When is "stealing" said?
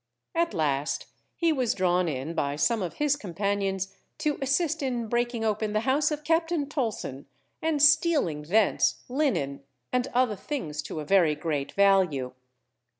7.83-8.41